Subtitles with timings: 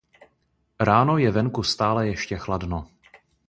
[0.79, 2.87] Ráno je venku stále ještě chladno.